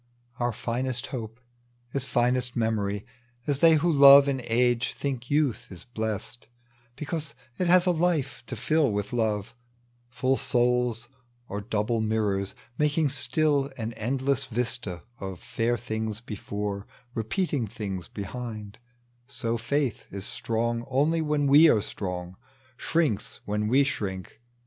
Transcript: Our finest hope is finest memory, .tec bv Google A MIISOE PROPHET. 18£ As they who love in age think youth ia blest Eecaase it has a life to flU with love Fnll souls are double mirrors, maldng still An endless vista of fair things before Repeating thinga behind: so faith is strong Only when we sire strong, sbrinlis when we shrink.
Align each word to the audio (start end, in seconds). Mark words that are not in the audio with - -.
Our 0.39 0.51
finest 0.51 1.05
hope 1.05 1.39
is 1.93 2.05
finest 2.07 2.55
memory, 2.55 3.01
.tec 3.01 3.05
bv 3.05 3.05
Google 3.05 3.45
A 3.45 3.45
MIISOE 3.45 3.45
PROPHET. 3.45 3.45
18£ 3.45 3.49
As 3.49 3.59
they 3.59 3.75
who 3.75 3.93
love 3.93 4.27
in 4.27 4.41
age 4.47 4.93
think 4.93 5.29
youth 5.29 5.67
ia 5.71 5.77
blest 5.93 6.47
Eecaase 6.97 7.33
it 7.59 7.67
has 7.67 7.85
a 7.85 7.91
life 7.91 8.43
to 8.47 8.55
flU 8.55 8.89
with 8.91 9.13
love 9.13 9.53
Fnll 10.11 10.39
souls 10.39 11.07
are 11.49 11.61
double 11.61 12.01
mirrors, 12.01 12.55
maldng 12.79 13.11
still 13.11 13.71
An 13.77 13.93
endless 13.93 14.45
vista 14.47 15.03
of 15.19 15.39
fair 15.39 15.77
things 15.77 16.19
before 16.19 16.87
Repeating 17.13 17.67
thinga 17.67 18.11
behind: 18.11 18.79
so 19.27 19.55
faith 19.55 20.07
is 20.09 20.25
strong 20.25 20.83
Only 20.89 21.21
when 21.21 21.45
we 21.45 21.67
sire 21.67 21.79
strong, 21.79 22.37
sbrinlis 22.79 23.37
when 23.45 23.67
we 23.67 23.83
shrink. 23.83 24.39